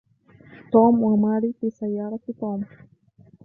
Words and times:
توم 0.71 0.95
وماري 1.03 1.51
في 1.59 1.69
سيارة 1.69 2.19
توم. 2.39 2.61